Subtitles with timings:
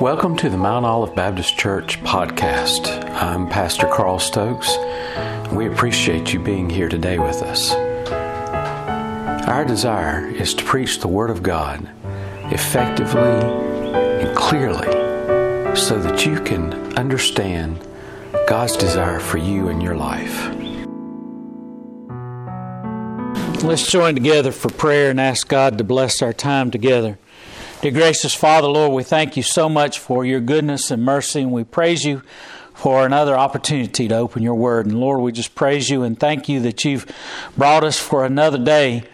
[0.00, 3.10] Welcome to the Mount Olive Baptist Church podcast.
[3.14, 4.76] I'm Pastor Carl Stokes.
[5.50, 7.72] We appreciate you being here today with us.
[9.48, 11.88] Our desire is to preach the Word of God
[12.52, 13.40] effectively
[14.22, 14.86] and clearly
[15.74, 17.82] so that you can understand
[18.46, 20.50] God's desire for you and your life.
[23.64, 27.18] Let's join together for prayer and ask God to bless our time together.
[27.82, 31.52] Dear gracious Father, Lord, we thank you so much for your goodness and mercy, and
[31.52, 32.22] we praise you
[32.72, 34.86] for another opportunity to open your word.
[34.86, 37.06] And Lord, we just praise you and thank you that you've
[37.54, 39.04] brought us for another day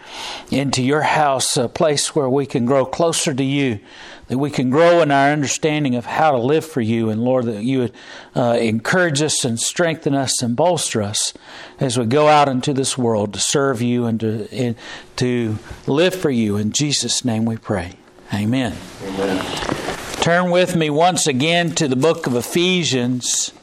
[0.49, 3.79] into your house, a place where we can grow closer to you,
[4.27, 7.09] that we can grow in our understanding of how to live for you.
[7.09, 7.93] And Lord, that you would
[8.33, 11.33] uh, encourage us and strengthen us and bolster us
[11.81, 14.77] as we go out into this world to serve you and to, and
[15.17, 16.55] to live for you.
[16.55, 17.97] In Jesus' name we pray.
[18.33, 18.75] Amen.
[19.03, 19.45] Amen.
[20.13, 23.53] Turn with me once again to the book of Ephesians.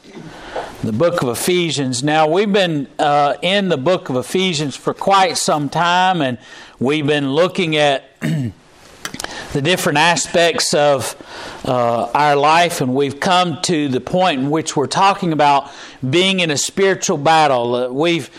[0.81, 2.03] The book of Ephesians.
[2.03, 6.37] Now, we've been uh, in the book of Ephesians for quite some time, and
[6.79, 11.17] we've been looking at the different aspects of
[11.65, 15.69] uh, our life, and we've come to the point in which we're talking about
[16.09, 17.75] being in a spiritual battle.
[17.75, 18.29] Uh, we've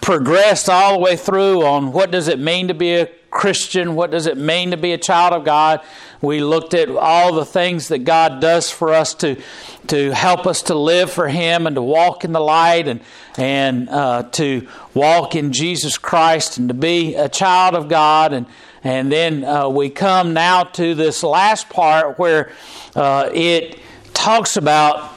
[0.00, 3.94] progressed all the way through on what does it mean to be a Christian?
[3.94, 5.80] What does it mean to be a child of God?
[6.20, 9.40] We looked at all the things that God does for us to
[9.88, 13.00] to help us to live for Him and to walk in the light and
[13.36, 18.46] and uh, to walk in Jesus Christ and to be a child of God and
[18.84, 22.52] and then uh, we come now to this last part where
[22.94, 23.80] uh, it
[24.14, 25.12] talks about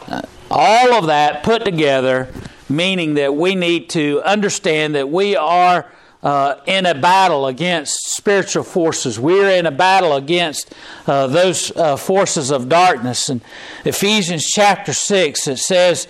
[0.49, 2.27] all of that put together,
[2.69, 5.89] meaning that we need to understand that we are
[6.23, 9.19] uh, in a battle against spiritual forces.
[9.19, 10.73] We're in a battle against
[11.07, 13.29] uh, those uh, forces of darkness.
[13.29, 13.41] In
[13.85, 16.07] Ephesians chapter 6, it says,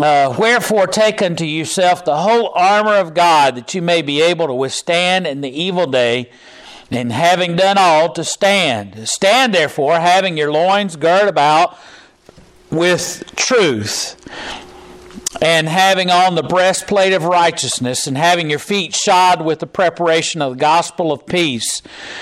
[0.00, 4.46] uh, Wherefore take unto yourself the whole armor of God, that you may be able
[4.46, 6.30] to withstand in the evil day,
[6.90, 9.08] and having done all, to stand.
[9.08, 11.76] Stand therefore, having your loins girt about
[12.70, 14.16] with truth
[15.40, 20.42] and having on the breastplate of righteousness, and having your feet shod with the preparation
[20.42, 21.80] of the gospel of peace,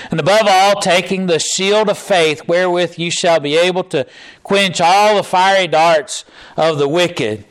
[0.09, 4.05] and above all, taking the shield of faith, wherewith you shall be able to
[4.43, 6.23] quench all the fiery darts
[6.55, 7.43] of the wicked,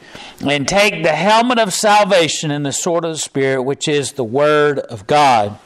[0.46, 4.24] and take the helmet of salvation and the sword of the Spirit, which is the
[4.24, 5.58] Word of God.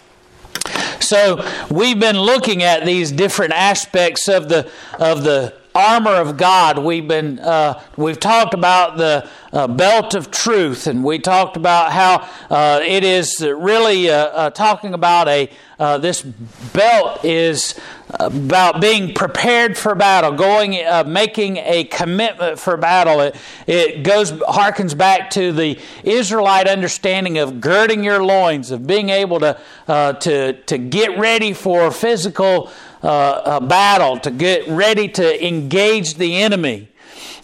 [1.01, 6.79] So we've been looking at these different aspects of the of the armor of God.
[6.79, 11.91] We've been uh, we've talked about the uh, belt of truth, and we talked about
[11.91, 17.79] how uh, it is really uh, uh, talking about a uh, this belt is
[18.11, 20.79] about being prepared for battle, going
[21.11, 23.21] making a commitment for battle.
[23.21, 23.35] It,
[23.67, 29.41] it goes harkens back to the Israelite understanding of girding your loins, of being able
[29.41, 29.59] to
[29.89, 32.71] to to get ready for physical
[33.07, 36.89] uh, battle, to get ready to engage the enemy.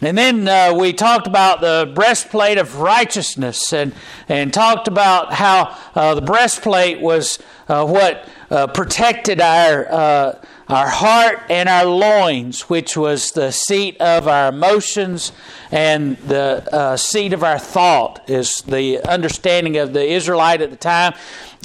[0.02, 3.92] And then uh, we talked about the breastplate of righteousness and,
[4.28, 7.38] and talked about how uh, the breastplate was
[7.68, 10.38] uh, what uh, protected our, uh,
[10.72, 15.32] our heart and our loins, which was the seat of our emotions
[15.72, 20.76] and the uh, seat of our thought, is the understanding of the Israelite at the
[20.76, 21.14] time.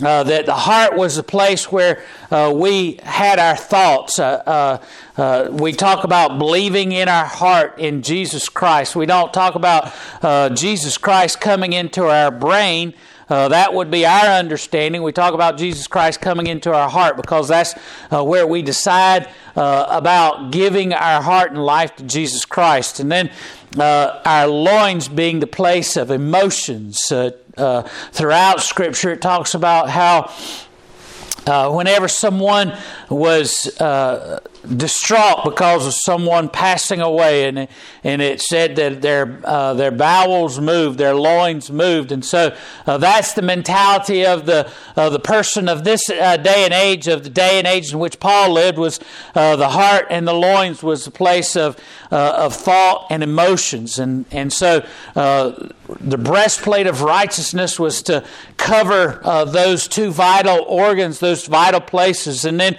[0.03, 4.19] Uh, that the heart was the place where uh, we had our thoughts.
[4.19, 4.77] Uh, uh,
[5.21, 8.93] uh we talk about believing in our heart in Jesus Christ.
[8.95, 12.93] We don't talk about uh, Jesus Christ coming into our brain.
[13.27, 15.03] That would be our understanding.
[15.03, 17.73] We talk about Jesus Christ coming into our heart because that's
[18.11, 22.99] where we decide about giving our heart and life to Jesus Christ.
[22.99, 23.31] And then
[23.79, 27.11] our loins being the place of emotions,
[27.57, 30.31] uh, throughout Scripture, it talks about how
[31.47, 32.75] uh, whenever someone
[33.09, 37.67] was uh, distraught because of someone passing away, and
[38.03, 42.55] and it said that their uh, their bowels moved, their loins moved, and so
[42.87, 47.07] uh, that's the mentality of the of the person of this uh, day and age,
[47.07, 48.99] of the day and age in which Paul lived, was
[49.35, 51.77] uh, the heart and the loins was the place of
[52.11, 54.85] uh, of thought and emotions, and and so
[55.15, 55.69] uh,
[55.99, 58.25] the breastplate of righteousness was to
[58.57, 62.77] cover those two vital organs, those vital places, and then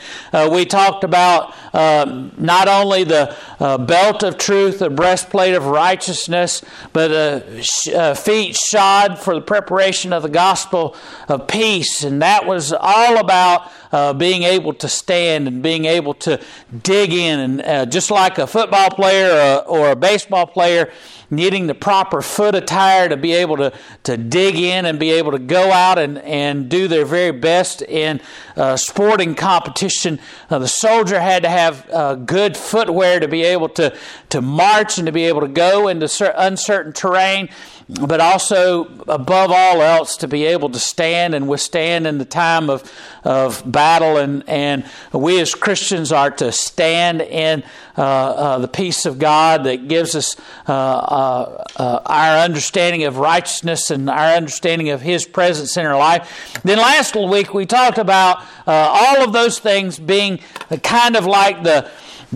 [0.51, 6.63] we talked about uh, not only the uh, belt of truth, the breastplate of righteousness,
[6.95, 10.97] but uh, sh- uh, feet shod for the preparation of the gospel
[11.29, 12.03] of peace.
[12.03, 16.41] And that was all about uh, being able to stand and being able to
[16.83, 17.41] dig in.
[17.41, 20.91] And uh, just like a football player or, or a baseball player,
[21.31, 23.73] needing the proper foot attire to be able to,
[24.05, 27.83] to dig in and be able to go out and, and do their very best
[27.83, 28.21] in
[28.57, 30.19] uh, sporting competition.
[30.51, 33.95] Uh, the soldier had to have uh, good footwear to be able to,
[34.29, 36.07] to march and to be able to go into
[36.37, 37.49] uncertain terrain
[37.89, 42.69] but also above all else to be able to stand and withstand in the time
[42.69, 42.91] of,
[43.23, 44.17] of battle.
[44.17, 47.63] And, and we as Christians are to stand in
[47.97, 50.37] uh, uh, the peace of God that gives us
[50.69, 55.97] uh, uh, uh our understanding of righteousness and our understanding of His presence in our
[55.97, 56.61] life.
[56.65, 60.41] Then last week we talked about uh, all of those things being
[60.83, 61.89] kind of like the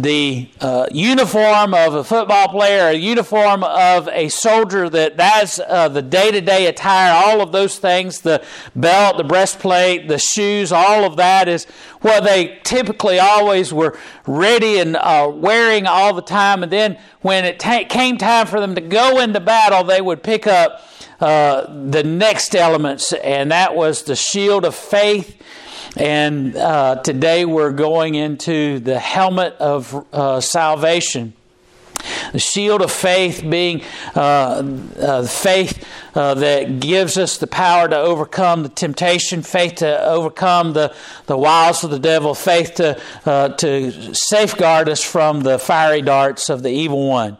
[0.02, 5.88] the uh, uniform of a football player, a uniform of a soldier, that that's uh,
[5.88, 8.42] the day to day attire, all of those things, the
[8.74, 11.64] belt, the breastplate, the shoes, all of that is
[12.00, 16.62] what they typically always were ready and uh, wearing all the time.
[16.62, 20.22] And then when it ta- came time for them to go into battle, they would
[20.22, 20.82] pick up
[21.20, 25.36] uh, the next elements, and that was the shield of faith
[25.96, 31.32] and uh, today we're going into the helmet of uh, salvation.
[32.32, 33.82] The shield of faith being
[34.14, 34.62] uh,
[34.98, 40.72] uh faith uh, that gives us the power to overcome the temptation, faith to overcome
[40.72, 40.94] the,
[41.26, 46.48] the wiles of the devil, faith to, uh, to safeguard us from the fiery darts
[46.48, 47.36] of the evil one.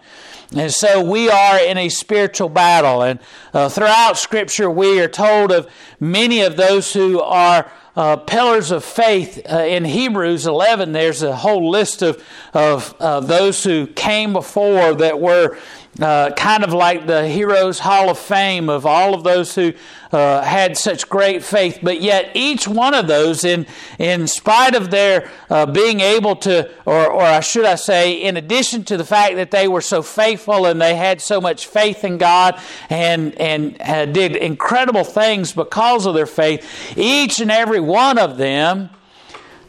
[0.54, 3.02] And so we are in a spiritual battle.
[3.02, 3.20] And
[3.54, 5.68] uh, throughout Scripture, we are told of
[6.00, 11.34] many of those who are uh, pillars of faith uh, in Hebrews 11, there's a
[11.34, 12.22] whole list of,
[12.54, 15.58] of uh, those who came before that were
[15.98, 19.72] uh, kind of like the Heroes Hall of Fame of all of those who
[20.12, 21.80] uh, had such great faith.
[21.82, 23.66] But yet, each one of those, in,
[23.98, 28.84] in spite of their uh, being able to, or, or should I say, in addition
[28.84, 32.18] to the fact that they were so faithful and they had so much faith in
[32.18, 38.16] God and, and uh, did incredible things because of their faith, each and every one
[38.16, 38.90] of them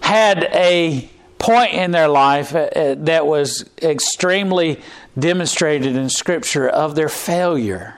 [0.01, 1.09] had a
[1.41, 4.79] point in their life uh, uh, that was extremely
[5.17, 7.95] demonstrated in Scripture of their failure.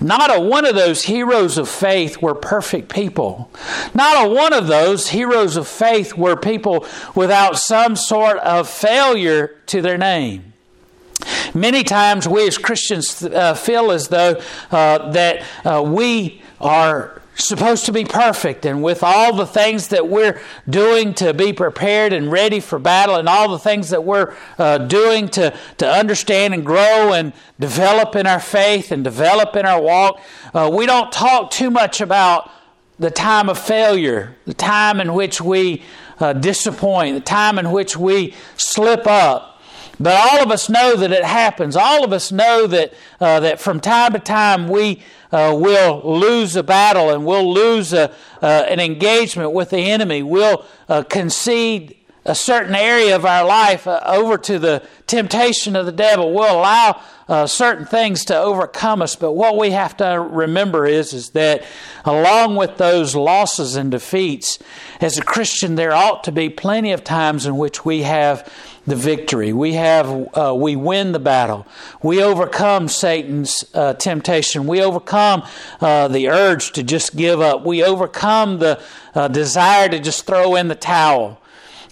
[0.00, 3.50] Not a one of those heroes of faith were perfect people.
[3.94, 9.56] Not a one of those heroes of faith were people without some sort of failure
[9.66, 10.52] to their name.
[11.54, 14.40] Many times we as Christians uh, feel as though
[14.72, 20.06] uh, that uh, we are supposed to be perfect and with all the things that
[20.08, 24.34] we're doing to be prepared and ready for battle and all the things that we're
[24.58, 29.64] uh, doing to, to understand and grow and develop in our faith and develop in
[29.64, 30.20] our walk
[30.52, 32.50] uh, we don't talk too much about
[32.98, 35.82] the time of failure the time in which we
[36.20, 39.52] uh, disappoint the time in which we slip up
[40.02, 41.76] but all of us know that it happens.
[41.76, 45.00] All of us know that, uh, that from time to time we
[45.32, 48.10] uh, will lose a battle and we'll lose a,
[48.42, 50.22] uh, an engagement with the enemy.
[50.22, 55.86] We'll uh, concede a certain area of our life uh, over to the temptation of
[55.86, 56.32] the devil.
[56.32, 59.16] We'll allow uh, certain things to overcome us.
[59.16, 61.64] But what we have to remember is, is that
[62.04, 64.58] along with those losses and defeats,
[65.00, 68.48] as a Christian, there ought to be plenty of times in which we have
[68.86, 69.52] the victory.
[69.52, 71.66] We have, uh, we win the battle.
[72.02, 74.66] We overcome Satan's uh, temptation.
[74.66, 75.44] We overcome
[75.80, 77.64] uh, the urge to just give up.
[77.64, 78.80] We overcome the
[79.14, 81.40] uh, desire to just throw in the towel.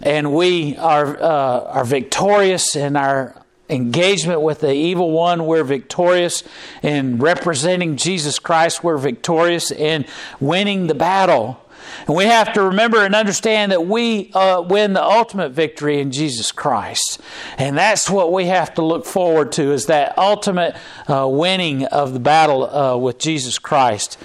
[0.02, 5.46] And we are, uh, are victorious in our engagement with the evil one.
[5.46, 6.42] We're victorious
[6.82, 8.82] in representing Jesus Christ.
[8.82, 10.06] We're victorious in
[10.40, 11.60] winning the battle.
[12.06, 16.10] And we have to remember and understand that we uh, win the ultimate victory in
[16.10, 17.20] Jesus Christ.
[17.58, 20.76] And that's what we have to look forward to is that ultimate
[21.08, 24.18] uh, winning of the battle uh, with Jesus Christ.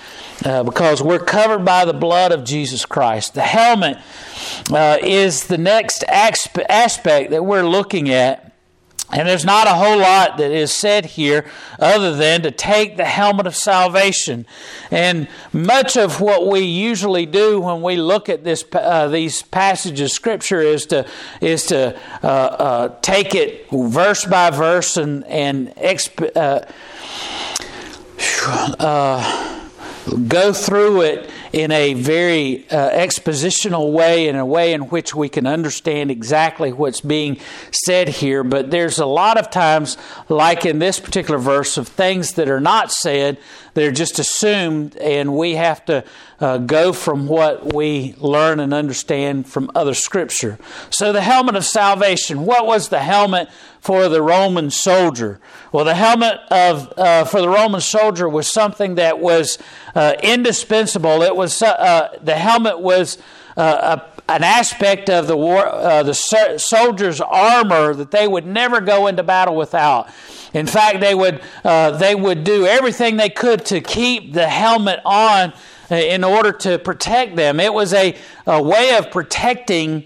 [0.43, 3.35] Uh, because we're covered by the blood of Jesus Christ.
[3.35, 3.97] The helmet
[4.71, 8.44] uh, is the next aspect that we're looking at.
[9.12, 11.45] And there's not a whole lot that is said here
[11.79, 14.47] other than to take the helmet of salvation.
[14.89, 20.01] And much of what we usually do when we look at this, uh, these passages
[20.01, 21.05] of Scripture is to,
[21.39, 26.65] is to uh, uh, take it verse by verse and, and exp- uh,
[28.79, 29.69] uh,
[30.27, 35.29] go through it in a very uh, expositional way, in a way in which we
[35.29, 37.38] can understand exactly what's being
[37.71, 38.43] said here.
[38.43, 39.95] But there's a lot of times,
[40.27, 43.38] like in this particular verse, of things that are not said,
[43.74, 46.03] they're just assumed, and we have to
[46.39, 50.58] uh, go from what we learn and understand from other scripture.
[50.89, 52.46] So, the helmet of salvation.
[52.46, 53.50] What was the helmet
[53.80, 55.39] for the Roman soldier?
[55.72, 59.58] Well, the helmet of uh, for the Roman soldier was something that was
[59.96, 61.22] uh, indispensable.
[61.22, 63.18] It was uh, the helmet was
[63.56, 68.82] uh, a an aspect of the war, uh, the soldier's armor that they would never
[68.82, 70.10] go into battle without.
[70.54, 75.00] In fact, they would uh, they would do everything they could to keep the helmet
[75.06, 75.56] on uh,
[75.89, 77.60] in order to protect them.
[77.60, 78.15] It was a,
[78.46, 80.06] a way of protecting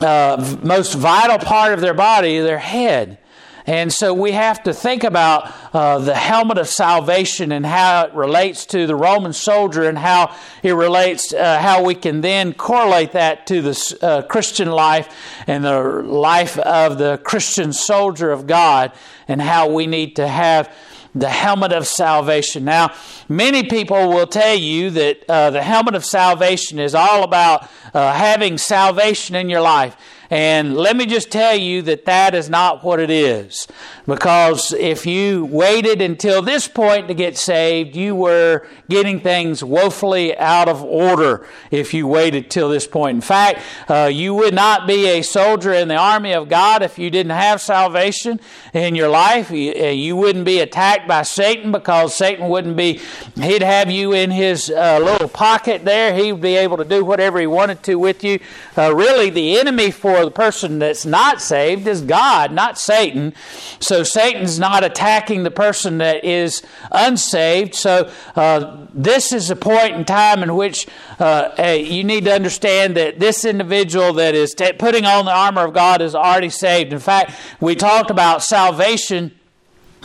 [0.00, 3.18] uh, most vital part of their body, their head.
[3.66, 8.14] And so we have to think about uh, the helmet of salvation and how it
[8.14, 13.12] relates to the Roman soldier and how it relates, uh, how we can then correlate
[13.12, 15.08] that to the uh, Christian life
[15.46, 18.92] and the life of the Christian soldier of God
[19.28, 20.70] and how we need to have
[21.14, 22.64] the helmet of salvation.
[22.64, 22.92] Now,
[23.28, 28.12] many people will tell you that uh, the helmet of salvation is all about uh,
[28.12, 29.96] having salvation in your life.
[30.34, 33.68] And let me just tell you that that is not what it is.
[34.04, 40.36] Because if you waited until this point to get saved, you were getting things woefully
[40.36, 43.14] out of order if you waited till this point.
[43.14, 46.98] In fact, uh, you would not be a soldier in the army of God if
[46.98, 48.40] you didn't have salvation
[48.72, 49.52] in your life.
[49.52, 53.00] You, uh, you wouldn't be attacked by Satan because Satan wouldn't be,
[53.36, 56.12] he'd have you in his uh, little pocket there.
[56.12, 58.40] He'd be able to do whatever he wanted to with you.
[58.76, 63.34] Uh, really, the enemy for the person that's not saved is God, not Satan.
[63.80, 67.74] So Satan's not attacking the person that is unsaved.
[67.74, 70.86] So uh, this is a point in time in which
[71.18, 75.66] uh, you need to understand that this individual that is t- putting on the armor
[75.66, 76.92] of God is already saved.
[76.92, 79.32] In fact, we talked about salvation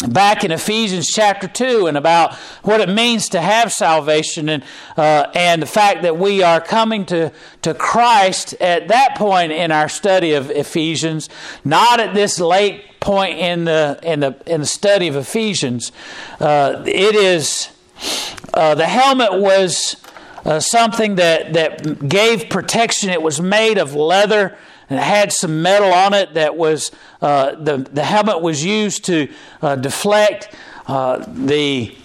[0.08, 4.63] back in Ephesians chapter 2 and about what it means to have salvation and,
[4.96, 9.72] uh, and the fact that we are coming to, to Christ at that point in
[9.72, 11.29] our study of Ephesians,
[11.65, 15.91] not at this late point in the, in the, in the study of Ephesians.
[16.39, 17.70] Uh, it is,
[18.53, 19.98] uh, the helmet was
[20.46, 23.10] uh, something that, that gave protection.
[23.10, 24.58] It was made of leather
[24.89, 26.91] and it had some metal on it that was
[27.22, 29.29] uh, the the helmet was used to
[29.62, 30.53] uh, deflect
[30.88, 31.96] uh, the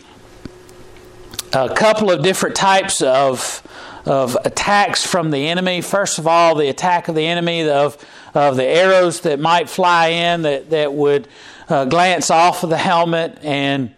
[1.52, 3.62] a couple of different types of
[4.04, 5.80] of attacks from the enemy.
[5.80, 7.96] First of all, the attack of the enemy of
[8.34, 11.26] of the arrows that might fly in that that would
[11.68, 13.94] uh, glance off of the helmet and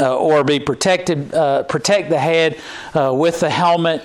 [0.00, 2.58] uh, or be protected, uh, protect the head
[2.94, 4.02] uh, with the helmet,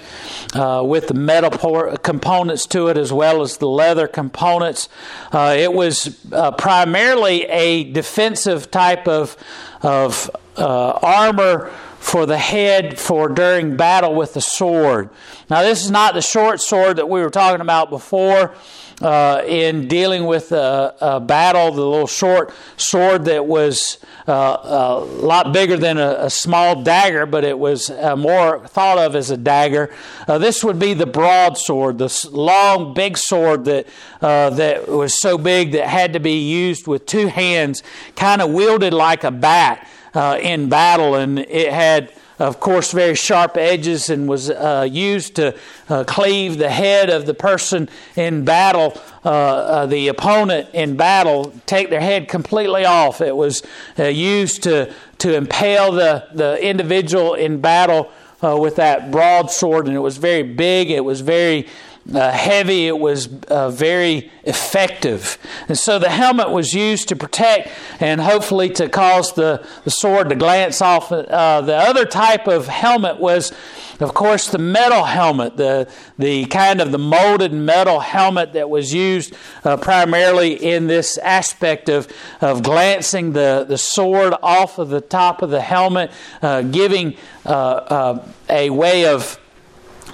[0.53, 4.89] uh, with the metal por- components to it, as well as the leather components.
[5.31, 9.38] Uh, it was uh, primarily a defensive type of,
[9.81, 15.10] of armor for the head for during battle with the sword.
[15.50, 18.55] Now, this is not the short sword that we were talking about before
[19.01, 25.00] uh, in dealing with a, a, battle, the little short sword that was uh, a
[25.00, 29.31] lot bigger than a, a, small dagger, but it was uh, more thought of as
[29.31, 29.93] a dagger.
[30.27, 33.88] Uh, this would be the broadsword, the long, big sword that
[34.22, 37.81] uh, that was so big that had to be used with two hands,
[38.15, 43.15] kind of wielded like a bat uh, in battle, and it had of course, very
[43.15, 45.55] sharp edges and was uh, used to
[45.89, 51.53] uh, cleave the head of the person in battle, uh, uh the opponent in battle,
[51.65, 53.21] take their head completely off.
[53.21, 53.62] It was
[54.00, 58.12] uh, used to, to impale the, the individual in battle
[58.43, 61.67] uh, with that broadsword, and it was very big, it was very
[62.13, 65.37] uh, heavy, it was uh, very effective.
[65.67, 70.29] And so the helmet was used to protect and hopefully to cause the, the sword
[70.29, 71.11] to glance off.
[71.11, 73.51] Uh, the other type of helmet was,
[73.99, 78.93] of course, the metal helmet, the, the kind of the molded metal helmet that was
[78.93, 82.07] used uh, primarily in this aspect of,
[82.41, 87.15] of glancing the, the sword off of the top of the helmet, uh, giving
[87.45, 89.39] uh, a way of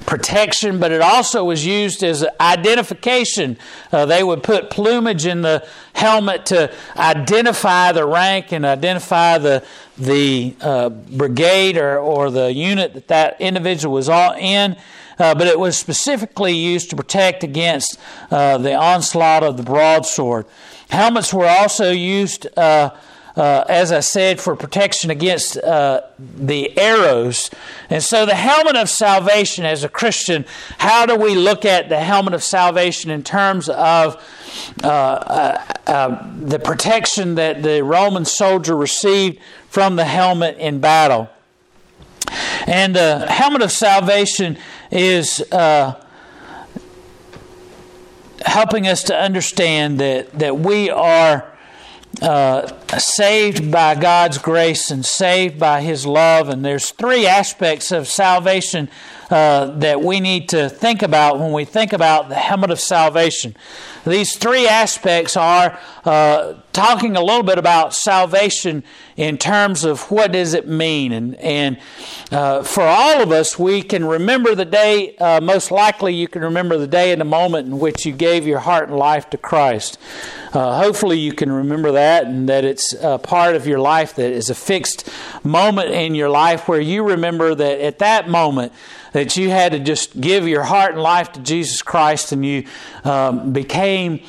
[0.08, 3.58] protection, but it also was used as identification.
[3.92, 9.64] Uh, they would put plumage in the helmet to identify the rank and identify the
[9.98, 14.76] the uh, brigade or, or the unit that that individual was all in.
[15.20, 18.00] Uh, but it was specifically used to protect against
[18.30, 20.46] uh, the onslaught of the broadsword.
[20.90, 22.48] Helmets were also used
[23.38, 27.52] uh, as I said, for protection against uh, the arrows.
[27.88, 30.46] And so, the helmet of salvation as a Christian,
[30.80, 34.16] how do we look at the helmet of salvation in terms of
[34.84, 39.40] uh, uh, uh, the protection that the Roman soldier received
[39.70, 41.30] from the helmet in battle?
[42.66, 44.58] And the helmet of salvation
[44.90, 46.04] is uh,
[48.44, 51.54] helping us to understand that, that we are
[52.22, 56.50] uh, saved by God's grace and saved by His love.
[56.50, 58.90] And there's three aspects of salvation
[59.30, 63.56] uh, that we need to think about when we think about the helmet of salvation.
[64.08, 68.86] These three aspects are uh, talking a little bit about salvation
[69.18, 71.78] in terms of what does it mean, and and
[72.32, 75.18] uh, for all of us, we can remember the day.
[75.18, 78.48] Uh, most likely, you can remember the day and the moment in which you gave
[78.48, 80.00] your heart and life to Christ.
[80.54, 84.32] Uh, hopefully, you can remember that, and that it's a part of your life that
[84.32, 85.10] is a fixed
[85.44, 88.72] moment in your life where you remember that at that moment
[89.14, 92.66] that you had to just give your heart and life to Jesus Christ and you
[93.04, 94.22] um, became,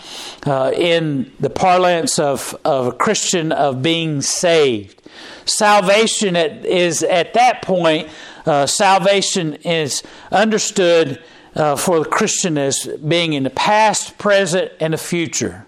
[0.46, 5.02] uh, in the parlance of, of a Christian, of being saved.
[5.44, 8.08] Salvation at, is at that point,
[8.46, 11.22] uh, salvation is understood
[11.54, 15.66] uh, for the Christian as being in the past, present, and the future.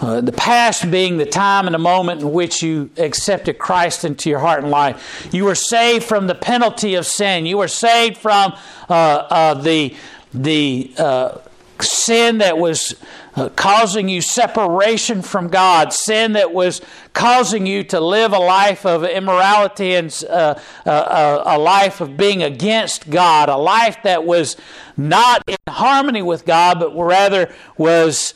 [0.00, 4.30] Uh, the past being the time and the moment in which you accepted Christ into
[4.30, 5.28] your heart and life.
[5.30, 7.44] You were saved from the penalty of sin.
[7.44, 8.54] You were saved from
[8.88, 9.94] uh, uh, the
[10.32, 11.38] the uh,
[11.80, 12.94] sin that was
[13.36, 16.80] uh, causing you separation from God, sin that was
[17.12, 23.50] causing you to live a life of immorality and a life of being against God,
[23.50, 24.56] a life that was
[24.96, 28.34] not in harmony with God, but rather was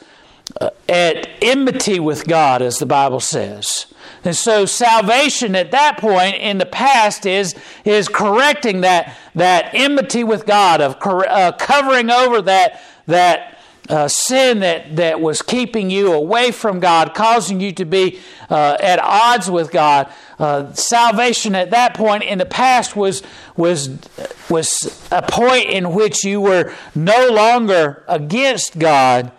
[0.88, 3.87] at enmity with God, as the Bible says.
[4.25, 10.25] And so salvation at that point in the past is, is correcting that, that enmity
[10.25, 13.58] with God, of uh, covering over that, that
[13.90, 18.18] uh, sin that, that was keeping you away from God, causing you to be
[18.49, 20.11] uh, at odds with God.
[20.38, 23.23] Uh, salvation at that point in the past was,
[23.56, 23.90] was,
[24.49, 29.32] was a point in which you were no longer against God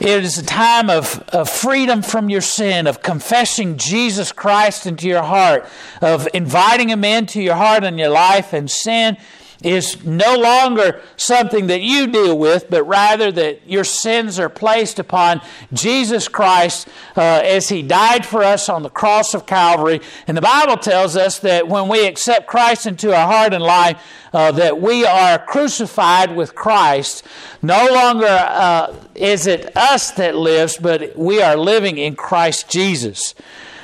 [0.00, 5.06] it is a time of, of freedom from your sin, of confessing Jesus Christ into
[5.06, 5.68] your heart,
[6.00, 9.16] of inviting Him into your heart and your life, and sin
[9.64, 14.98] is no longer something that you deal with, but rather that your sins are placed
[14.98, 15.40] upon
[15.72, 20.00] Jesus Christ uh, as He died for us on the cross of Calvary.
[20.26, 24.00] And the Bible tells us that when we accept Christ into our heart and life,
[24.34, 27.24] uh, that we are crucified with Christ.
[27.62, 33.34] No longer uh, is it us that lives, but we are living in Christ Jesus,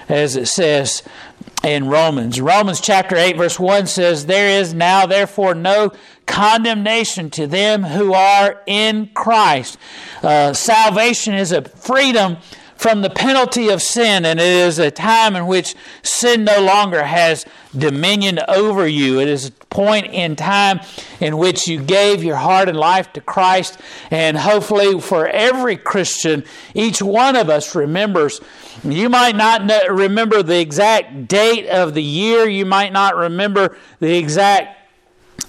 [0.09, 1.05] as it says
[1.63, 2.41] in Romans.
[2.41, 5.93] Romans chapter 8, verse 1 says, There is now therefore no
[6.27, 9.79] condemnation to them who are in Christ.
[10.23, 12.39] Uh, salvation is a freedom
[12.81, 17.05] from the penalty of sin, and it is a time in which sin no longer
[17.05, 17.45] has
[17.77, 19.21] dominion over you.
[19.21, 20.81] It is a point in time
[21.21, 23.79] in which you gave your heart and life to Christ,
[24.11, 28.41] and hopefully for every Christian, each one of us remembers.
[28.83, 34.17] You might not remember the exact date of the year, you might not remember the
[34.17, 34.80] exact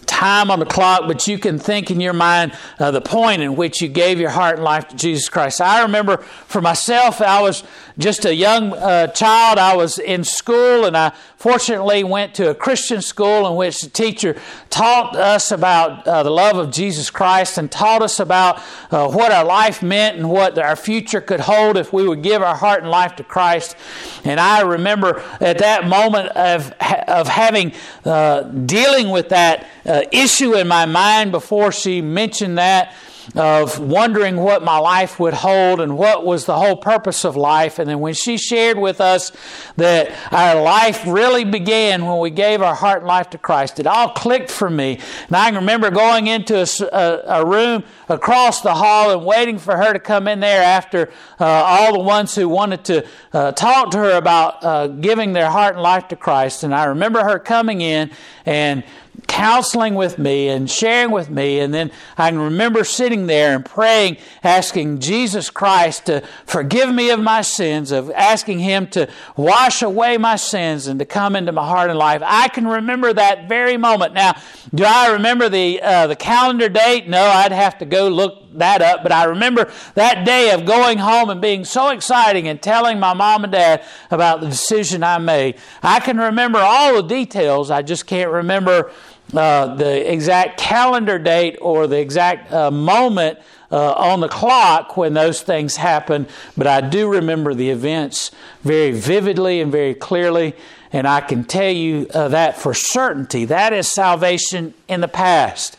[0.06, 3.56] time on the clock, but you can think in your mind uh, the point in
[3.56, 5.60] which you gave your heart and life to Jesus Christ.
[5.60, 7.64] I remember for myself, I was
[7.98, 9.58] just a young uh, child.
[9.58, 13.90] I was in school, and I fortunately went to a Christian school in which the
[13.90, 19.10] teacher taught us about uh, the love of Jesus Christ and taught us about uh,
[19.10, 22.56] what our life meant and what our future could hold if we would give our
[22.56, 23.76] heart and life to Christ.
[24.24, 26.72] And I remember at that moment of,
[27.08, 27.74] of having,
[28.06, 32.94] uh, dealing with that uh, issue in my mind before she mentioned that
[33.36, 37.80] of wondering what my life would hold and what was the whole purpose of life.
[37.80, 39.32] And then when she shared with us
[39.78, 43.88] that our life really began when we gave our heart and life to Christ, it
[43.88, 45.00] all clicked for me.
[45.28, 49.78] And I remember going into a, a, a room across the hall and waiting for
[49.78, 53.92] her to come in there after uh, all the ones who wanted to uh, talk
[53.92, 56.64] to her about uh, giving their heart and life to Christ.
[56.64, 58.12] And I remember her coming in
[58.46, 58.84] and
[59.28, 61.60] counseling with me and sharing with me.
[61.60, 67.10] And then I can remember sitting there and praying, asking Jesus Christ to forgive me
[67.12, 71.52] of my sins, of asking Him to wash away my sins and to come into
[71.52, 72.22] my heart and life.
[72.24, 74.14] I can remember that very moment.
[74.14, 74.34] Now,
[74.74, 77.08] do I remember the, uh, the calendar date?
[77.08, 80.98] No, I'd have to go look that up, but I remember that day of going
[80.98, 85.18] home and being so exciting and telling my mom and dad about the decision I
[85.20, 85.58] made.
[85.82, 88.92] I can remember all the details, I just can't remember
[89.34, 93.40] uh, the exact calendar date or the exact uh, moment
[93.72, 98.32] uh, on the clock when those things happened, but I do remember the events
[98.64, 100.54] very vividly and very clearly,
[100.92, 103.46] and I can tell you uh, that for certainty.
[103.46, 105.78] That is salvation in the past.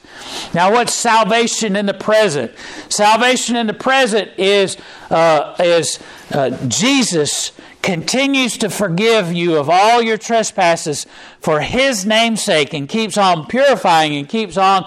[0.54, 2.52] Now, what's salvation in the present?
[2.88, 4.78] Salvation in the present is,
[5.10, 5.98] uh, is
[6.30, 11.06] uh, Jesus continues to forgive you of all your trespasses
[11.40, 14.84] for his name's sake and keeps on purifying and keeps on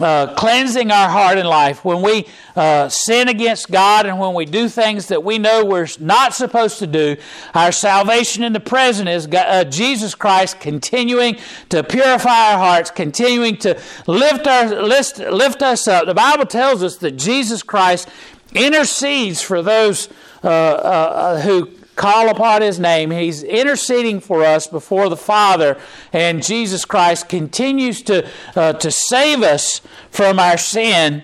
[0.00, 2.26] uh, cleansing our heart and life, when we
[2.56, 6.80] uh, sin against God and when we do things that we know we're not supposed
[6.80, 7.16] to do,
[7.54, 11.36] our salvation in the present is God, uh, Jesus Christ continuing
[11.68, 16.06] to purify our hearts, continuing to lift, our, lift, lift us up.
[16.06, 18.08] The Bible tells us that Jesus Christ
[18.52, 20.08] intercedes for those
[20.42, 23.10] uh, uh, who call upon his name.
[23.10, 25.78] He's interceding for us before the Father,
[26.12, 29.80] and Jesus Christ continues to, uh, to save us
[30.10, 31.22] from our sin,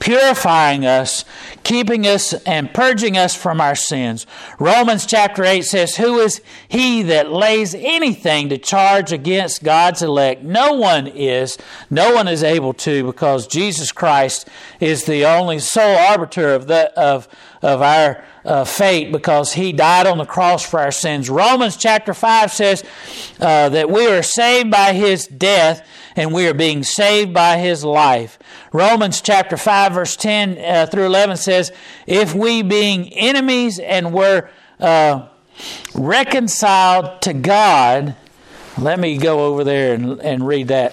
[0.00, 1.24] purifying us,
[1.62, 4.26] keeping us, and purging us from our sins.
[4.58, 10.42] Romans chapter 8 says, Who is he that lays anything to charge against God's elect?
[10.42, 11.58] No one is.
[11.90, 14.48] No one is able to because Jesus Christ
[14.80, 17.28] is the only sole arbiter of, the, of,
[17.64, 21.30] of our uh, fate because he died on the cross for our sins.
[21.30, 22.84] Romans chapter 5 says
[23.40, 27.82] uh, that we are saved by his death and we are being saved by his
[27.82, 28.38] life.
[28.70, 31.72] Romans chapter 5 verse 10 uh, through 11 says,
[32.06, 35.28] If we being enemies and were uh,
[35.94, 38.14] reconciled to God,
[38.76, 40.92] let me go over there and, and read that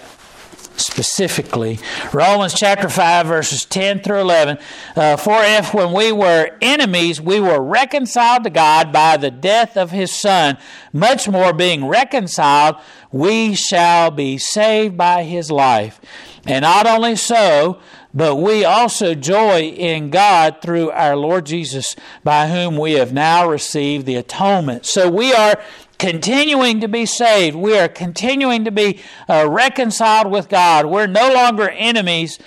[0.76, 1.78] specifically.
[2.12, 4.58] Romans chapter 5, verses 10 through 11.
[4.96, 9.76] Uh, For if when we were enemies, we were reconciled to God by the death
[9.76, 10.58] of his Son,
[10.92, 12.76] much more being reconciled,
[13.10, 16.00] we shall be saved by his life.
[16.46, 17.78] And not only so,
[18.14, 23.48] but we also joy in God through our Lord Jesus, by whom we have now
[23.48, 24.84] received the atonement.
[24.84, 25.60] So we are
[26.02, 27.54] continuing to be saved.
[27.54, 30.86] We are continuing to be uh, reconciled with God.
[30.86, 32.40] We're no longer enemies,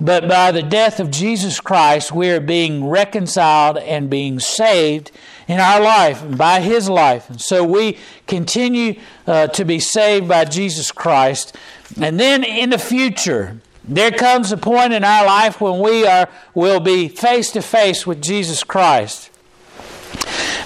[0.00, 5.12] but by the death of Jesus Christ, we are being reconciled and being saved
[5.46, 7.28] in our life, by His life.
[7.28, 11.54] And so we continue uh, to be saved by Jesus Christ.
[12.00, 16.30] And then in the future, there comes a point in our life when we are
[16.54, 19.30] will be face to face with Jesus Christ.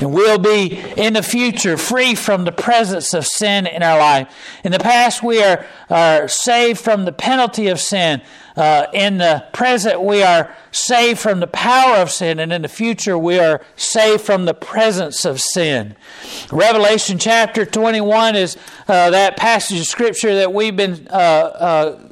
[0.00, 4.32] And we'll be in the future free from the presence of sin in our life.
[4.62, 8.22] In the past, we are, are saved from the penalty of sin.
[8.56, 12.38] Uh, in the present, we are saved from the power of sin.
[12.38, 15.96] And in the future, we are saved from the presence of sin.
[16.52, 18.56] Revelation chapter 21 is
[18.86, 22.07] uh, that passage of Scripture that we've been uh, uh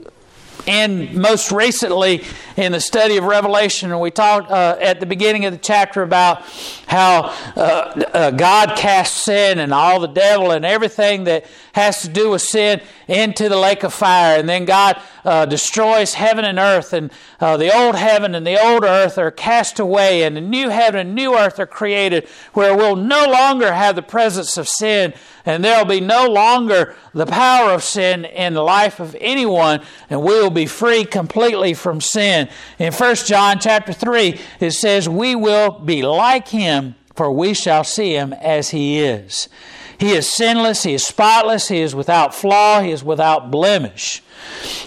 [0.66, 2.24] and most recently
[2.57, 6.42] in the study of Revelation, we talked uh, at the beginning of the chapter about
[6.87, 7.61] how uh,
[8.12, 12.42] uh, God casts sin and all the devil and everything that has to do with
[12.42, 14.38] sin into the lake of fire.
[14.38, 18.61] And then God uh, destroys heaven and earth, and uh, the old heaven and the
[18.61, 22.76] old earth are cast away, and a new heaven and new earth are created, where
[22.76, 25.12] we'll no longer have the presence of sin,
[25.46, 29.80] and there'll be no longer the power of sin in the life of anyone,
[30.11, 32.48] and we will be free completely from sin.
[32.78, 37.85] In 1 John chapter 3, it says, We will be like him, for we shall
[37.85, 39.48] see him as he is.
[39.98, 44.22] He is sinless, he is spotless, he is without flaw, he is without blemish.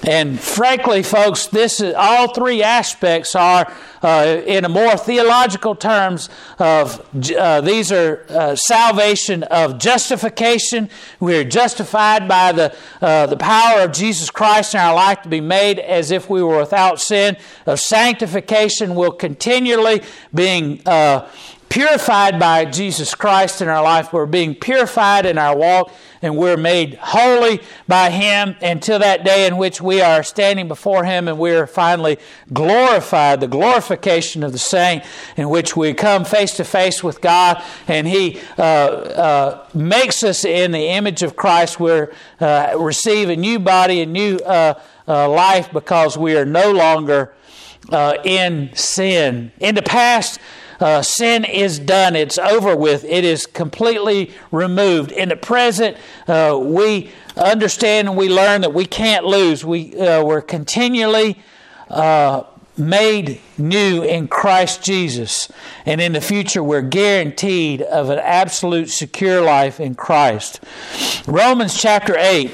[0.07, 6.29] And frankly, folks, this is, all three aspects are, uh, in a more theological terms,
[6.57, 7.05] of
[7.37, 10.89] uh, these are uh, salvation of justification.
[11.19, 15.29] We are justified by the uh, the power of Jesus Christ in our life to
[15.29, 17.35] be made as if we were without sin.
[17.65, 20.01] Of sanctification, will continually
[20.33, 21.27] being uh,
[21.69, 24.11] purified by Jesus Christ in our life.
[24.11, 29.45] We're being purified in our walk and we're made holy by Him until that day
[29.45, 32.17] in which we are standing before Him and we are finally
[32.51, 35.03] glorified, the glorification of the saint,
[35.37, 40.43] in which we come face to face with God and He uh, uh, makes us
[40.43, 41.79] in the image of Christ.
[41.79, 42.07] We
[42.39, 47.33] uh, receive a new body, a new uh, uh, life because we are no longer
[47.91, 49.51] uh, in sin.
[49.59, 50.39] In the past,
[50.79, 55.11] uh, sin is done, it's over with, it is completely removed.
[55.11, 59.65] In the present, uh, we understand and we learn that we can't lose.
[59.65, 61.37] We, uh, we're continually
[61.89, 62.43] uh,
[62.77, 65.51] made new in Christ Jesus.
[65.85, 70.61] And in the future, we're guaranteed of an absolute secure life in Christ.
[71.27, 72.51] Romans chapter 8.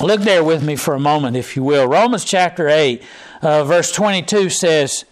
[0.00, 1.86] Look there with me for a moment, if you will.
[1.86, 3.02] Romans chapter 8,
[3.40, 5.04] uh, verse 22 says,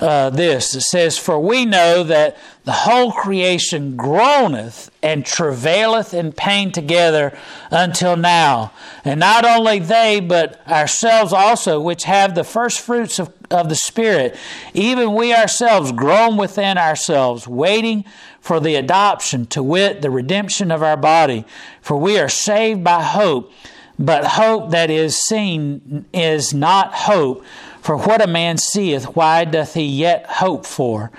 [0.00, 0.74] uh, this.
[0.74, 7.36] It says, For we know that the whole creation groaneth and travaileth in pain together
[7.70, 8.72] until now.
[9.04, 13.74] And not only they, but ourselves also, which have the first fruits of, of the
[13.74, 14.36] Spirit,
[14.72, 18.04] even we ourselves groan within ourselves, waiting
[18.40, 21.44] for the adoption, to wit, the redemption of our body.
[21.80, 23.52] For we are saved by hope.
[23.96, 27.44] But hope that is seen is not hope.
[27.84, 31.10] For what a man seeth, why doth he yet hope for?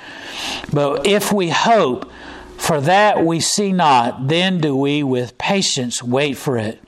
[0.73, 2.10] But if we hope
[2.58, 6.82] for that we see not, then do we with patience wait for it.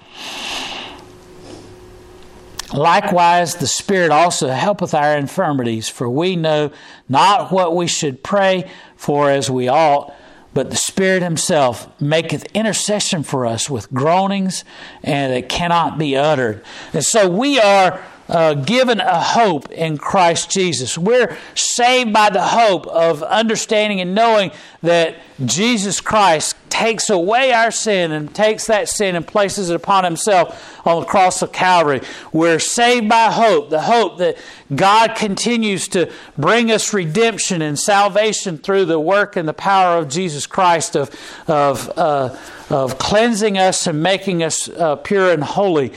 [2.74, 6.72] Likewise, the Spirit also helpeth our infirmities, for we know
[7.08, 10.12] not what we should pray for as we ought,
[10.56, 14.64] but the Spirit Himself maketh intercession for us with groanings
[15.04, 16.66] and that cannot be uttered.
[16.94, 20.98] And so we are uh, given a hope in Christ Jesus.
[20.98, 24.52] We're saved by the hope of understanding and knowing
[24.84, 30.04] that Jesus Christ takes away our sin and takes that sin and places it upon
[30.04, 32.02] Himself on the cross of Calvary.
[32.32, 34.38] We're saved by hope, the hope that
[34.76, 40.10] God continues to bring us redemption and salvation through the work and the power of
[40.10, 41.10] Jesus Christ of,
[41.48, 42.36] of, uh,
[42.70, 45.94] of cleansing us and making us uh, pure and holy.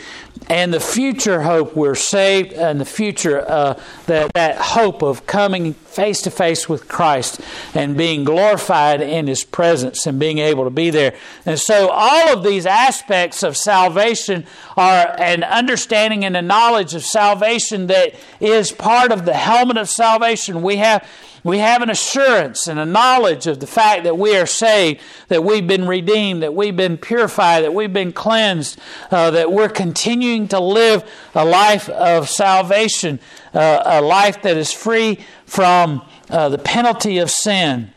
[0.48, 5.74] And the future hope we're saved and the future uh, that, that hope of coming
[5.90, 7.40] face to face with christ
[7.74, 11.14] and being glorified in his presence and being able to be there.
[11.44, 17.04] And so all of these aspects of salvation are an understanding and a knowledge of
[17.04, 20.62] salvation that is part of the helmet of salvation.
[20.62, 21.06] We have
[21.42, 25.42] we have an assurance and a knowledge of the fact that we are saved, that
[25.42, 28.78] we've been redeemed, that we've been purified, that we've been cleansed,
[29.10, 31.02] uh, that we're continuing to live
[31.34, 33.20] a life of salvation,
[33.54, 37.90] uh, a life that is free from uh, the penalty of sin.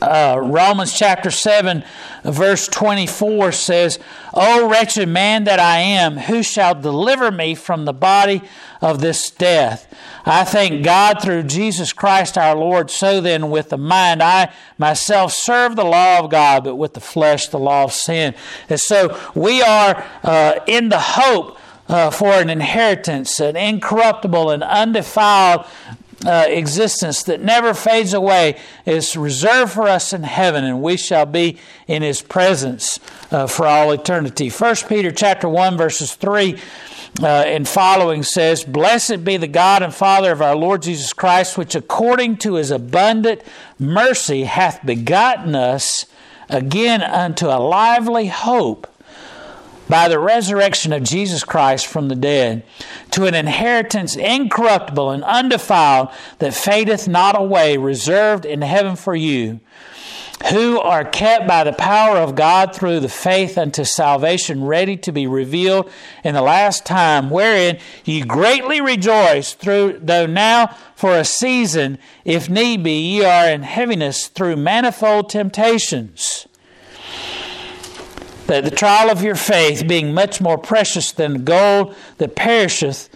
[0.00, 1.84] Uh, Romans chapter 7,
[2.24, 3.98] verse 24 says,
[4.32, 8.42] O wretched man that I am, who shall deliver me from the body
[8.80, 9.92] of this death?
[10.26, 12.90] I thank God through Jesus Christ our Lord.
[12.90, 17.00] So then, with the mind, I myself serve the law of God, but with the
[17.00, 18.34] flesh, the law of sin.
[18.68, 24.62] And so we are uh, in the hope uh, for an inheritance, an incorruptible and
[24.62, 25.66] undefiled
[26.24, 31.26] uh, existence that never fades away is reserved for us in heaven, and we shall
[31.26, 32.98] be in His presence
[33.30, 34.48] uh, for all eternity.
[34.48, 36.58] First Peter chapter one verses three.
[37.22, 41.56] Uh, and following says, Blessed be the God and Father of our Lord Jesus Christ,
[41.56, 43.40] which according to his abundant
[43.78, 46.06] mercy hath begotten us
[46.48, 48.88] again unto a lively hope
[49.88, 52.62] by the resurrection of Jesus Christ from the dead,
[53.10, 59.60] to an inheritance incorruptible and undefiled that fadeth not away, reserved in heaven for you,
[60.50, 65.12] who are kept by the power of God through the faith unto salvation, ready to
[65.12, 65.90] be revealed
[66.22, 72.48] in the last time, wherein ye greatly rejoice, through though now for a season, if
[72.48, 76.46] need be, ye are in heaviness through manifold temptations
[78.46, 83.08] that the trial of your faith, being much more precious than gold that perisheth,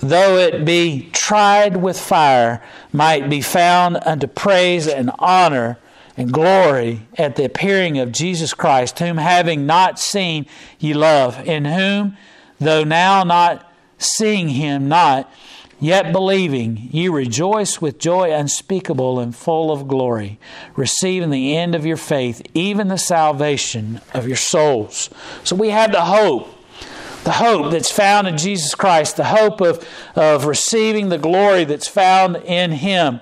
[0.00, 5.78] though it be tried with fire, might be found unto praise and honor
[6.16, 10.46] and glory at the appearing of Jesus Christ, whom having not seen
[10.78, 12.16] ye love, in whom,
[12.60, 15.30] though now not seeing him not,
[15.84, 20.38] Yet believing, ye rejoice with joy unspeakable and full of glory,
[20.76, 25.10] receiving the end of your faith, even the salvation of your souls.
[25.42, 26.48] So we have the hope
[27.24, 31.88] the hope that's found in Jesus Christ, the hope of, of receiving the glory that's
[31.88, 33.20] found in Him.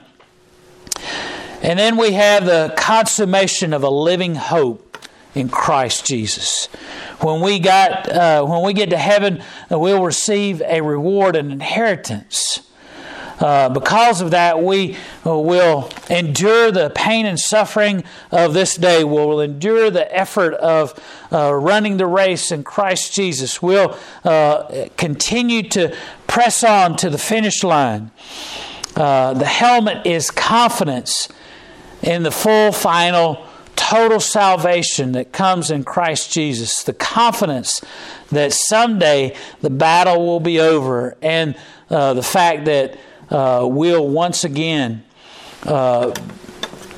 [1.62, 4.91] And then we have the consummation of a living hope
[5.34, 6.66] in Christ Jesus.
[7.20, 11.50] When we got uh, when we get to heaven, uh, we'll receive a reward, an
[11.50, 12.60] inheritance.
[13.40, 19.02] Uh, because of that, we uh, will endure the pain and suffering of this day.
[19.02, 20.94] We'll endure the effort of
[21.32, 23.60] uh, running the race in Christ Jesus.
[23.60, 25.96] We'll uh, continue to
[26.28, 28.12] press on to the finish line.
[28.94, 31.28] The helmet is confidence
[32.00, 33.44] in the full, final,
[33.82, 36.84] total salvation that comes in Christ Jesus.
[36.84, 37.80] The confidence
[38.30, 41.56] that someday the battle will be over, and
[41.88, 42.96] the fact that
[43.30, 45.02] uh, will once again
[45.64, 46.14] uh,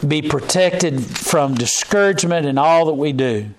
[0.06, 3.50] be protected from discouragement in all that we do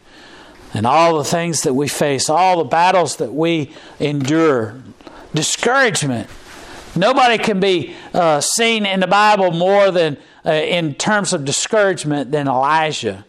[0.73, 4.75] and all the things that we face, all the battles that we endure.
[5.33, 6.29] Discouragement.
[6.95, 12.31] Nobody can be uh, seen in the Bible more than uh, in terms of discouragement
[12.31, 13.25] than Elijah.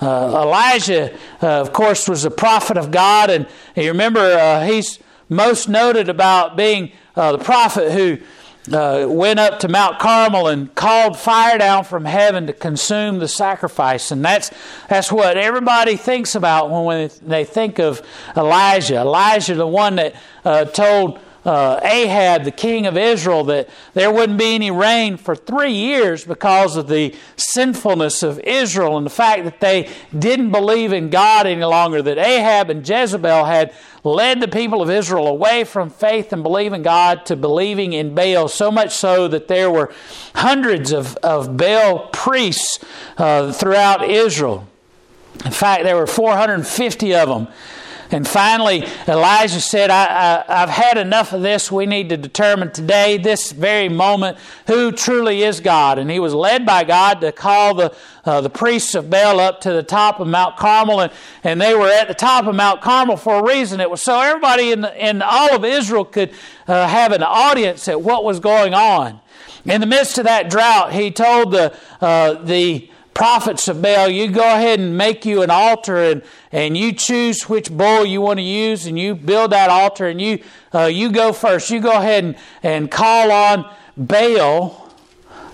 [0.00, 3.46] Uh, Elijah, uh, of course, was a prophet of God, and
[3.76, 4.98] you remember uh, he's
[5.28, 8.18] most noted about being the prophet who
[8.72, 13.28] uh, went up to Mount Carmel and called fire down from heaven to consume the
[13.28, 14.10] sacrifice.
[14.10, 14.50] And that's,
[14.88, 18.00] that's what everybody thinks about when they think of
[18.36, 18.96] Elijah.
[18.96, 24.38] Elijah, the one that uh, told uh, Ahab, the king of Israel, that there wouldn't
[24.38, 29.44] be any rain for three years because of the sinfulness of Israel and the fact
[29.44, 34.48] that they didn't believe in God any longer, that Ahab and Jezebel had led the
[34.48, 38.92] people of Israel away from faith and believing God to believing in Baal, so much
[38.92, 39.92] so that there were
[40.34, 42.84] hundreds of, of Baal priests
[43.16, 44.68] uh, throughout Israel.
[45.44, 47.48] In fact, there were 450 of them.
[48.10, 51.72] And finally, Elijah said, I, have had enough of this.
[51.72, 55.98] We need to determine today, this very moment, who truly is God.
[55.98, 59.60] And he was led by God to call the, uh, the priests of Baal up
[59.62, 61.00] to the top of Mount Carmel.
[61.00, 61.12] And,
[61.42, 63.80] and they were at the top of Mount Carmel for a reason.
[63.80, 66.32] It was so everybody in, in all of Israel could
[66.68, 69.20] uh, have an audience at what was going on.
[69.64, 74.28] In the midst of that drought, he told the, uh, the prophets of Baal, you
[74.28, 78.38] go ahead and make you an altar and, and you choose which bull you want
[78.38, 80.40] to use and you build that altar and you,
[80.74, 81.70] uh, you go first.
[81.70, 84.90] You go ahead and, and call on Baal,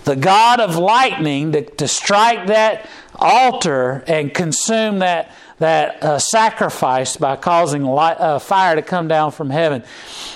[0.04, 7.18] the god of lightning, to, to strike that altar and consume that, that uh, sacrifice
[7.18, 9.84] by causing light, uh, fire to come down from heaven.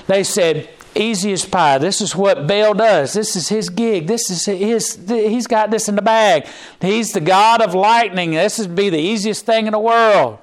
[0.07, 1.79] They said, easy as pie.
[1.79, 3.13] This is what Baal does.
[3.13, 4.07] This is his gig.
[4.07, 4.99] This is his.
[5.09, 6.47] He's got this in the bag.
[6.81, 8.33] He's the god of lightning.
[8.33, 10.39] This would be the easiest thing in the world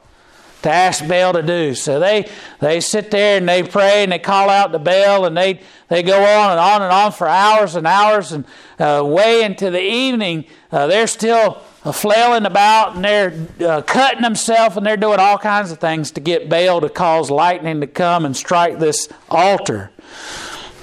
[0.63, 1.75] to ask Baal to do.
[1.75, 5.35] So they they sit there and they pray and they call out to Baal and
[5.35, 8.45] they they go on and on and on for hours and hours and
[8.79, 10.45] uh, way into the evening.
[10.71, 11.61] Uh, they're still.
[11.83, 16.19] Flailing about and they're uh, cutting themselves and they're doing all kinds of things to
[16.21, 19.89] get Baal to cause lightning to come and strike this altar.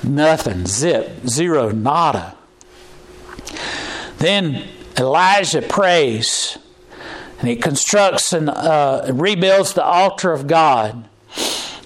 [0.03, 0.67] Nothing.
[0.67, 1.25] Zip.
[1.27, 1.71] Zero.
[1.71, 2.37] Nada.
[4.19, 4.67] Then
[4.99, 6.59] Elijah prays
[7.39, 11.09] and he constructs and uh, rebuilds the altar of God.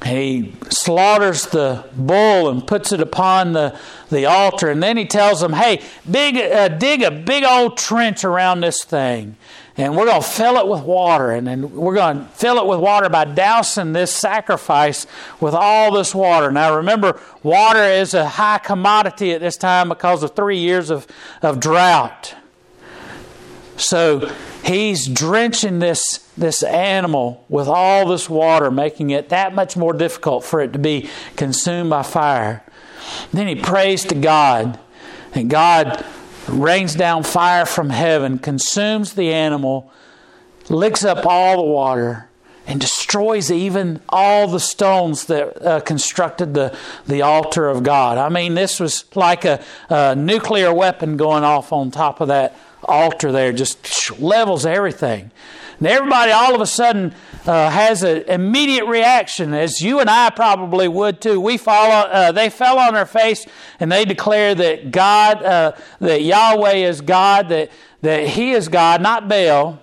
[0.01, 3.79] And he slaughters the bull and puts it upon the,
[4.13, 4.71] the altar.
[4.71, 8.85] And then he tells them, hey, big, uh, dig a big old trench around this
[8.85, 9.37] thing
[9.77, 11.31] and we're going to fill it with water.
[11.31, 15.07] And then we're going to fill it with water by dousing this sacrifice
[15.41, 16.53] with all this water.
[16.53, 21.07] Now, remember, water is a high commodity at this time because of three years of,
[21.41, 22.35] of drought.
[23.79, 24.31] So
[24.63, 30.45] he's drenching this, this animal with all this water, making it that much more difficult
[30.45, 32.63] for it to be consumed by fire.
[33.33, 34.79] Then he prays to God,
[35.35, 36.05] and God
[36.49, 39.91] rains down fire from heaven, consumes the animal,
[40.69, 42.29] licks up all the water,
[42.67, 48.19] and destroys even all the stones that uh, constructed the, the altar of God.
[48.19, 52.57] I mean, this was like a, a nuclear weapon going off on top of that
[52.85, 55.31] altar there, just levels everything.
[55.79, 57.13] And everybody all of a sudden
[57.45, 61.41] uh, has an immediate reaction, as you and I probably would too.
[61.41, 63.47] We fall, uh, they fell on their face
[63.81, 67.73] and they declare that God, uh, that Yahweh is God, that,
[68.03, 69.82] that He is God, not Baal.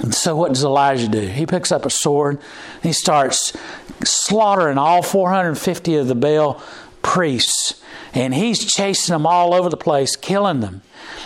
[0.00, 1.20] And so what does Elijah do?
[1.20, 2.40] He picks up a sword,
[2.82, 3.56] he starts
[4.04, 6.62] slaughtering all 450 of the Baal
[7.02, 7.80] priests,
[8.14, 10.82] and he's chasing them all over the place, killing them.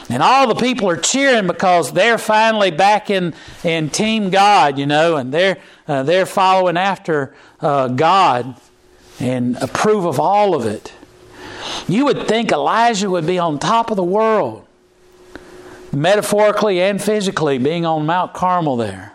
[0.09, 4.87] And all the people are cheering because they're finally back in, in Team God, you
[4.87, 8.57] know, and they're, uh, they're following after uh, God
[9.21, 10.93] and approve of all of it.
[11.87, 14.67] You would think Elijah would be on top of the world.
[15.93, 19.13] Metaphorically and physically, being on Mount Carmel there.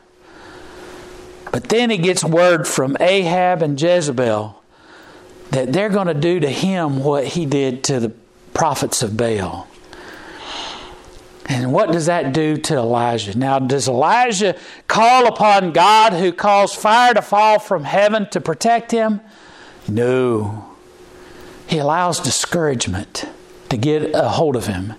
[1.51, 4.61] But then he gets word from Ahab and Jezebel
[5.51, 8.09] that they're going to do to him what he did to the
[8.53, 9.67] prophets of Baal.
[11.47, 13.37] And what does that do to Elijah?
[13.37, 14.57] Now, does Elijah
[14.87, 19.21] call upon God who caused fire to fall from heaven to protect him?
[19.87, 20.75] No.
[21.67, 23.25] He allows discouragement
[23.69, 24.93] to get a hold of him.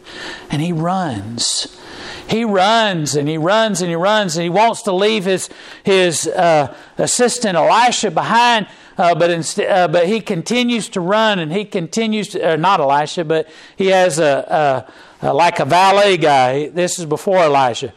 [0.50, 1.80] And he runs.
[2.28, 5.48] He runs and he runs and he runs and he wants to leave his,
[5.84, 8.66] his uh, assistant Elisha behind,
[8.98, 12.80] uh, but, inst- uh, but he continues to run and he continues to, uh, not
[12.80, 14.92] Elisha, but he has a, a
[15.22, 16.68] uh, like a valet guy.
[16.68, 17.92] This is before Elisha.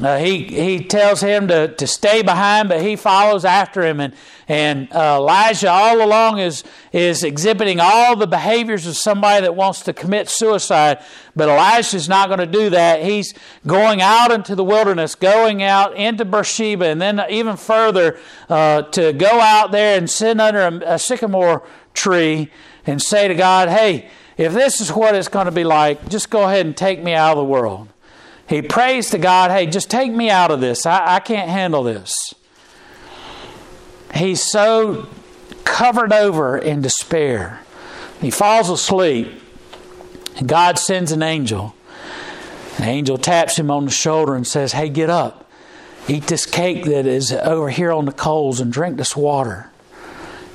[0.00, 4.00] Uh, he he tells him to, to stay behind, but he follows after him.
[4.00, 4.14] And
[4.48, 9.82] and uh, Elijah all along is is exhibiting all the behaviors of somebody that wants
[9.82, 11.04] to commit suicide.
[11.36, 13.02] But Elijah is not going to do that.
[13.02, 13.34] He's
[13.66, 19.40] going out into the wilderness, going out into Beersheba, and then even further to go
[19.40, 21.62] out there and sit under a, a sycamore
[21.94, 22.50] tree
[22.86, 26.30] and say to God, "Hey." if this is what it's going to be like, just
[26.30, 27.88] go ahead and take me out of the world.
[28.48, 30.84] He prays to God, hey, just take me out of this.
[30.84, 32.34] I, I can't handle this.
[34.14, 35.08] He's so
[35.64, 37.60] covered over in despair.
[38.20, 39.28] He falls asleep,
[40.36, 41.74] and God sends an angel.
[42.78, 45.50] The angel taps him on the shoulder and says, Hey, get up.
[46.08, 49.71] Eat this cake that is over here on the coals and drink this water.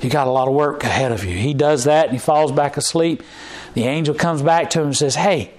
[0.00, 1.36] You got a lot of work ahead of you.
[1.36, 3.22] He does that and he falls back asleep.
[3.74, 5.52] The angel comes back to him and says, Hey,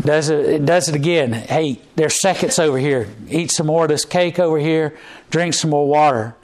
[0.00, 1.32] does it, does it again.
[1.32, 3.08] Hey, there's seconds over here.
[3.28, 4.96] Eat some more of this cake over here.
[5.30, 6.34] Drink some more water.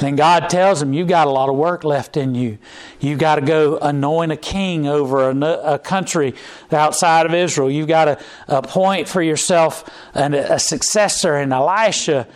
[0.00, 2.58] Then God tells him, You've got a lot of work left in you.
[3.00, 6.34] You've got to go anoint a king over a, a country
[6.70, 7.70] outside of Israel.
[7.70, 12.28] You've got to appoint for yourself an, a successor in Elisha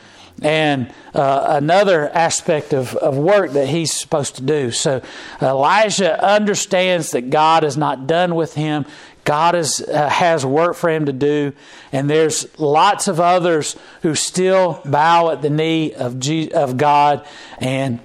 [0.42, 4.70] and uh, another aspect of, of work that he's supposed to do.
[4.70, 5.02] So
[5.40, 8.84] Elijah understands that God is not done with him.
[9.24, 11.52] God is, uh, has work for him to do,
[11.90, 16.22] and there's lots of others who still bow at the knee of,
[16.54, 17.26] of God
[17.58, 17.98] and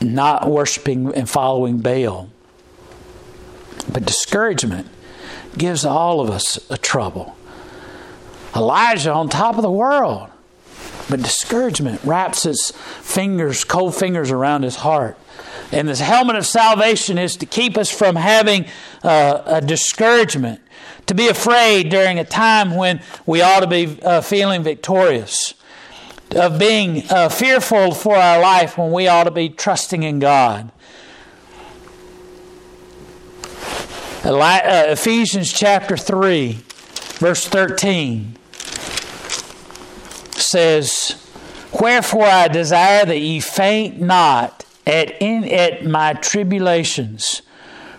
[0.00, 2.28] not worshiping and following Baal.
[3.92, 4.88] But discouragement
[5.56, 7.36] gives all of us a trouble.
[8.56, 10.28] Elijah on top of the world
[11.08, 15.18] but discouragement wraps its fingers, cold fingers around his heart.
[15.72, 18.66] And this helmet of salvation is to keep us from having
[19.02, 20.60] uh, a discouragement,
[21.06, 25.54] to be afraid during a time when we ought to be uh, feeling victorious,
[26.34, 30.70] of being uh, fearful for our life when we ought to be trusting in God.
[34.24, 36.58] Uh, Ephesians chapter 3,
[37.18, 38.38] verse 13
[40.54, 41.16] says,
[41.80, 47.42] Wherefore I desire that ye faint not at, in, at my tribulations,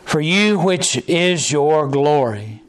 [0.05, 2.61] for you which is your glory.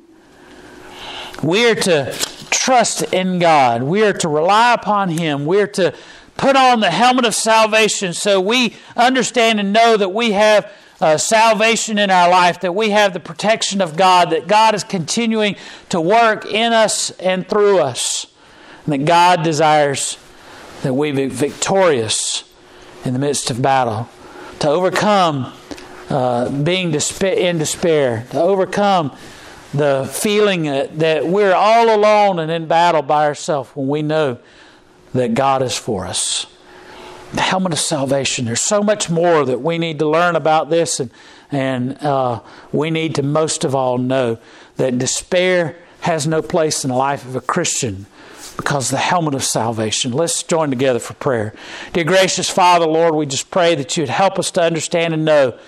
[1.40, 2.12] We are to
[2.50, 3.84] trust in God.
[3.84, 5.46] We are to rely upon Him.
[5.46, 5.94] We are to
[6.36, 10.68] put on the helmet of salvation so we understand and know that we have
[11.00, 14.82] uh, salvation in our life, that we have the protection of God, that God is
[14.82, 15.54] continuing
[15.90, 18.26] to work in us and through us
[18.86, 20.16] and that God desires
[20.82, 22.44] that we be victorious
[23.04, 24.08] in the midst of battle,
[24.60, 25.52] to overcome
[26.08, 29.16] uh, being in despair, to overcome
[29.74, 34.38] the feeling that we're all alone and in battle by ourselves when we know
[35.12, 36.46] that God is for us.
[37.32, 38.44] The helmet of salvation.
[38.44, 41.10] There's so much more that we need to learn about this, and,
[41.50, 42.40] and uh,
[42.72, 44.38] we need to most of all know
[44.76, 48.06] that despair has no place in the life of a Christian
[48.56, 50.12] because the helmet of salvation.
[50.12, 51.54] Let's join together for prayer.
[51.92, 55.58] Dear gracious Father, Lord, we just pray that you'd help us to understand and know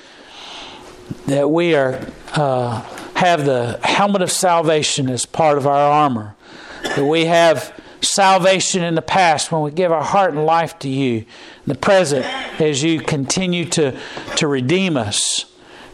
[1.27, 2.01] that we are
[2.35, 2.81] uh,
[3.15, 6.37] have the helmet of salvation as part of our armor.
[6.83, 10.89] That we have salvation in the past when we give our heart and life to
[10.89, 11.19] you.
[11.19, 11.27] In
[11.67, 12.25] the present,
[12.61, 13.99] as you continue to,
[14.37, 15.48] to redeem us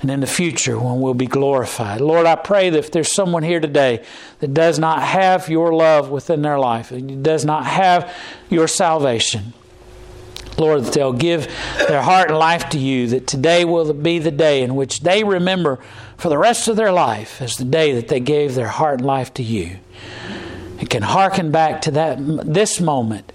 [0.04, 2.02] and in the future when we'll be glorified.
[2.02, 4.04] Lord, I pray that if there's someone here today
[4.40, 8.14] that does not have your love within their life, and does not have
[8.50, 9.54] your salvation,
[10.58, 11.46] Lord, that they'll give
[11.88, 15.24] their heart and life to you, that today will be the day in which they
[15.24, 15.78] remember
[16.18, 19.06] for the rest of their life as the day that they gave their heart and
[19.06, 19.78] life to you.
[20.80, 23.32] And can hearken back to that this moment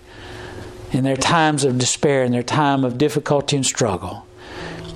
[0.92, 4.28] in their times of despair, in their time of difficulty and struggle.